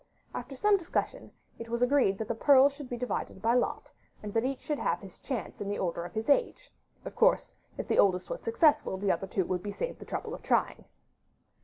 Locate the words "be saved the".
9.61-10.05